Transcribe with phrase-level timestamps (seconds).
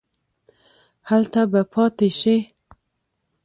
[1.09, 2.37] هلته به پاتې شې.